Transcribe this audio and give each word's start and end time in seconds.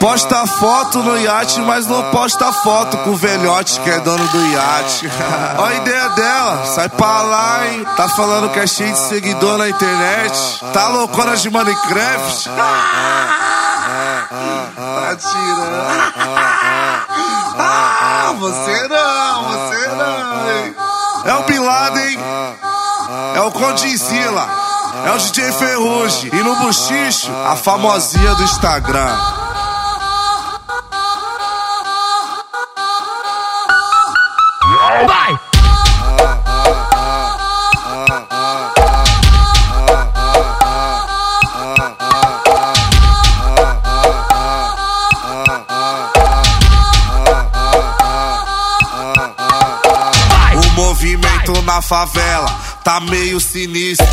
Posta 0.00 0.46
foto 0.46 1.02
no 1.02 1.18
iate, 1.18 1.60
mas 1.60 1.86
não 1.86 2.10
posta 2.10 2.50
foto 2.50 2.96
com 2.98 3.10
o 3.10 3.16
velhote 3.16 3.78
que 3.80 3.90
é 3.90 4.00
dono 4.00 4.26
do 4.28 4.46
iate. 4.46 5.06
Olha 5.58 5.74
a 5.74 5.74
ideia 5.74 6.08
dela, 6.08 6.64
sai 6.64 6.88
pra 6.88 7.20
lá, 7.20 7.66
hein? 7.66 7.86
Tá 7.98 8.08
falando 8.08 8.50
que 8.50 8.58
é 8.58 8.66
cheio 8.66 8.94
de 8.94 8.98
seguidor 8.98 9.58
na 9.58 9.68
internet. 9.68 10.64
Tá 10.72 10.88
loucona 10.88 11.36
de 11.36 11.50
Minecraft? 11.50 12.50
Tá 14.30 15.16
tirando. 15.16 16.20
Ah, 17.58 18.34
você 18.38 18.88
não, 18.88 19.44
você 19.44 19.88
não, 19.88 20.50
hein? 20.50 20.76
É 21.24 21.34
o 21.34 21.42
Bin 21.42 21.58
Laden, 21.58 22.18
é 23.34 23.40
o 23.40 23.50
Condizila, 23.50 24.48
é 25.04 25.10
o 25.10 25.18
DJ 25.18 25.52
Ferrugem. 25.52 26.30
E 26.32 26.36
no 26.36 26.56
buchicho, 26.56 27.30
a 27.46 27.56
famosinha 27.56 28.34
do 28.36 28.44
Instagram. 28.44 29.39
Vai! 35.06 35.38
O 50.54 50.70
movimento 50.74 51.62
na 51.62 51.80
favela 51.80 52.48
tá 52.84 53.00
meio 53.00 53.40
sinistro. 53.40 54.06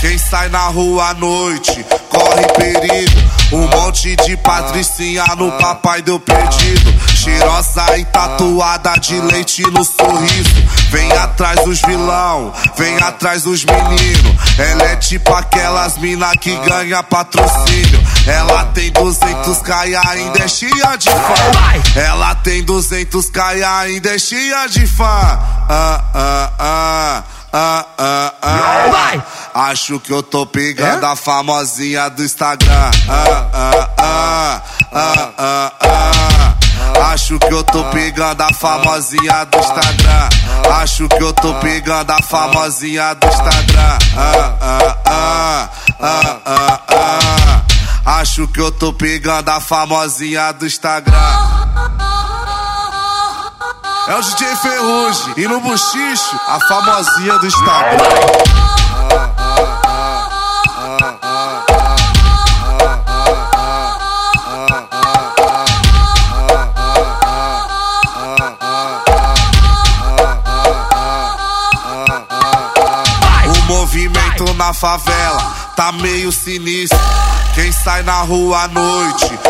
Quem 0.00 0.16
sai 0.16 0.48
na 0.48 0.68
rua 0.68 1.08
à 1.08 1.14
noite 1.14 1.84
corre 2.08 2.46
perigo. 2.56 3.28
Um 3.52 3.66
monte 3.66 4.14
de 4.14 4.36
patricinha 4.36 5.24
no 5.36 5.50
papai 5.52 6.02
deu 6.02 6.20
perdido. 6.20 6.97
Cheirosa 7.18 7.98
e 7.98 8.04
tatuada 8.04 8.92
de 9.00 9.20
leite 9.20 9.62
no 9.70 9.84
sorriso. 9.84 10.62
Vem 10.90 11.10
atrás 11.12 11.64
dos 11.64 11.80
vilão, 11.82 12.52
vem 12.76 12.96
atrás 13.02 13.42
dos 13.42 13.64
meninos. 13.64 14.36
Ela 14.56 14.84
é 14.84 14.96
tipo 14.96 15.34
aquelas 15.34 15.98
mina 15.98 16.30
que 16.36 16.54
ganha 16.58 17.02
patrocínio. 17.02 18.00
Ela 18.24 18.66
tem 18.66 18.92
200k 18.92 19.88
e 19.88 19.96
ainda 19.96 20.44
é 20.44 20.48
cheia 20.48 20.96
de 20.96 21.10
fã. 21.10 22.00
Ela 22.00 22.34
tem 22.36 22.64
200k 22.64 23.56
e 23.58 23.64
ainda 23.64 24.14
é 24.14 24.18
cheia 24.18 24.68
de 24.68 24.86
fã. 24.86 25.04
Ah, 25.04 26.04
ah, 26.14 26.52
ah. 26.58 27.24
Ah, 27.50 27.86
ah, 27.96 28.34
ah. 28.42 28.88
Vai! 28.92 29.22
Acho 29.54 29.98
que 29.98 30.12
eu 30.12 30.22
tô 30.22 30.44
pegando 30.44 31.04
a 31.06 31.16
famosinha 31.16 32.10
do 32.10 32.22
Instagram. 32.22 32.90
Ah, 33.08 33.48
ah, 33.52 33.90
ah, 33.98 34.62
ah, 34.92 35.32
ah, 35.38 35.72
ah. 35.80 35.87
Acho 37.04 37.38
que 37.38 37.52
eu 37.52 37.62
tô 37.64 37.84
pegando 37.84 38.42
a 38.42 38.52
famosinha 38.52 39.44
do 39.44 39.58
Instagram. 39.58 40.28
Acho 40.80 41.08
que 41.08 41.22
eu 41.22 41.32
tô 41.32 41.54
pegando 41.54 42.10
a 42.10 42.22
famosinha 42.22 43.14
do 43.14 43.26
Instagram. 43.26 43.98
Ah, 44.16 44.54
ah, 44.60 44.96
ah, 45.06 45.68
ah, 46.00 46.40
ah, 46.44 46.80
ah. 46.88 48.20
Acho 48.20 48.48
que 48.48 48.60
eu 48.60 48.72
tô 48.72 48.92
pegando 48.92 49.48
a 49.48 49.60
famosinha 49.60 50.52
do 50.52 50.66
Instagram. 50.66 51.16
É 54.08 54.14
o 54.14 54.22
DJ 54.22 54.56
Ferrugem. 54.56 55.34
E 55.36 55.46
no 55.46 55.60
buchicho, 55.60 56.40
a 56.48 56.58
famosinha 56.66 57.38
do 57.38 57.46
Instagram. 57.46 57.98
Movimento 74.38 74.54
na 74.54 74.72
favela 74.72 75.72
tá 75.74 75.90
meio 75.92 76.30
sinistro. 76.30 76.98
Quem 77.54 77.72
sai 77.72 78.02
na 78.02 78.20
rua 78.22 78.62
à 78.62 78.68
noite 78.68 79.47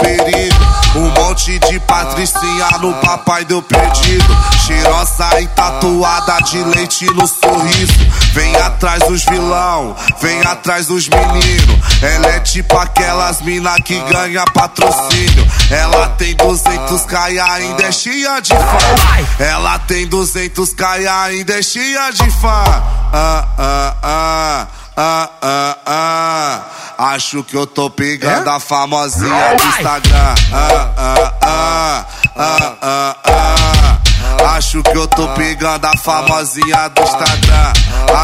perigo. 0.00 0.78
Um 0.96 1.10
monte 1.10 1.58
de 1.58 1.78
patricinha 1.80 2.68
no 2.80 2.94
papai 2.94 3.44
deu 3.44 3.62
perdido. 3.62 4.36
Cheirosa 4.66 5.40
e 5.40 5.46
tatuada 5.48 6.38
de 6.44 6.58
leite 6.64 7.04
no 7.06 7.26
sorriso. 7.26 8.06
Vem 8.32 8.54
atrás 8.56 9.02
dos 9.04 9.24
vilão, 9.24 9.94
vem 10.20 10.40
atrás 10.42 10.86
dos 10.86 11.08
meninos. 11.08 11.78
Ela 12.02 12.28
é 12.28 12.40
tipo 12.40 12.76
aquelas 12.76 13.40
mina 13.42 13.74
que 13.80 13.98
ganha 14.00 14.44
patrocínio. 14.52 15.46
Ela 15.70 16.08
tem 16.10 16.34
200k 16.36 17.32
e 17.32 17.38
ainda 17.38 17.84
é 17.84 17.92
cheia 17.92 18.40
de 18.40 18.54
fã. 18.54 19.44
Ela 19.44 19.78
tem 19.80 20.08
200k 20.08 21.00
e 21.00 21.08
ainda 21.08 21.58
é 21.58 21.62
cheia 21.62 22.10
de 22.10 22.30
fã. 22.30 22.64
Ah, 23.12 23.44
ah, 23.58 23.94
ah, 24.02 24.66
ah, 24.96 25.30
ah, 25.42 25.76
ah. 25.86 26.87
Acho 26.98 27.44
que 27.44 27.56
eu 27.56 27.64
tô 27.64 27.88
pegando 27.88 28.50
a 28.50 28.58
famosinha 28.58 29.54
do 29.54 29.62
Instagram. 29.62 30.34
Ah, 30.52 30.92
ah, 30.96 31.34
ah, 31.42 32.06
ah, 32.34 32.76
ah, 32.82 33.16
ah. 33.24 34.56
Acho 34.56 34.82
que 34.82 34.96
eu 34.96 35.06
tô 35.06 35.28
pegando 35.28 35.86
a 35.86 35.96
famosinha 35.96 36.88
do 36.88 37.00
Instagram. 37.00 37.72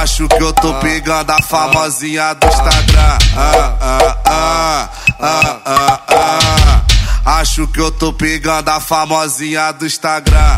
Acho 0.00 0.26
que 0.26 0.42
eu 0.42 0.52
tô 0.52 0.74
pegando 0.80 1.30
a 1.30 1.40
famosinha 1.40 2.34
do 2.34 2.48
Instagram. 2.48 3.18
Ah, 3.36 3.76
ah, 3.80 4.16
ah, 4.26 4.88
ah, 5.20 5.60
ah, 5.64 6.00
ah. 7.24 7.38
Acho 7.38 7.68
que 7.68 7.78
eu 7.78 7.92
tô 7.92 8.12
pegando 8.12 8.68
a 8.70 8.80
famosinha 8.80 9.70
do 9.70 9.86
Instagram. 9.86 10.56